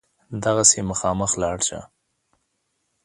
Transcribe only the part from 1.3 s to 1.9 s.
لاړ شه.